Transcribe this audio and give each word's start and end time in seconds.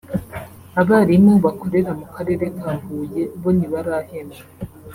abarimu 0.81 1.33
bakorera 1.45 1.91
mu 1.99 2.05
Karere 2.15 2.45
ka 2.57 2.71
Huye 2.81 3.23
bo 3.41 3.49
ntibarahembwa 3.57 4.41